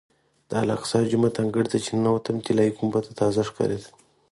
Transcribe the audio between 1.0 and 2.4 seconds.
جومات انګړ ته چې ننوتم